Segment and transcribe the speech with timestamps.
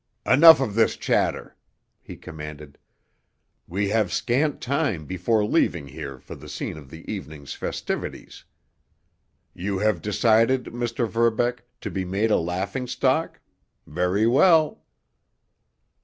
[0.25, 1.55] "Enough of this chatter!"
[2.01, 2.79] he commanded.
[3.67, 8.43] "We have scant time before leaving here for the scene of the evening's festivities.
[9.53, 11.07] You have decided, Mr.
[11.07, 13.41] Verbeck, to be made a laughingstock!
[13.85, 14.81] Very well!"